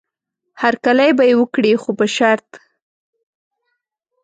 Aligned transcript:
هرکلی 0.61 1.11
به 1.17 1.23
یې 1.29 1.35
وکړي 1.39 1.71
خو 1.81 1.89
په 1.99 2.05
شرط. 2.15 2.49